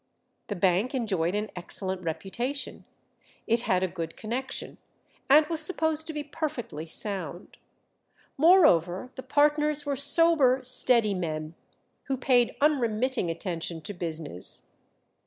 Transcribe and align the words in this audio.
The 0.47 0.55
bank 0.55 0.95
enjoyed 0.95 1.35
an 1.35 1.51
excellent 1.55 2.01
reputation, 2.01 2.85
it 3.45 3.61
had 3.61 3.83
a 3.83 3.87
good 3.87 4.17
connection, 4.17 4.79
and 5.29 5.45
was 5.45 5.61
supposed 5.61 6.07
to 6.07 6.13
be 6.13 6.23
perfectly 6.23 6.87
sound. 6.87 7.59
Moreover, 8.35 9.11
the 9.13 9.21
partners 9.21 9.85
were 9.85 9.95
sober, 9.95 10.61
steady 10.63 11.13
men, 11.13 11.53
who 12.05 12.17
paid 12.17 12.55
unremitting 12.61 13.29
attention 13.29 13.79
to 13.81 13.93
business. 13.93 14.63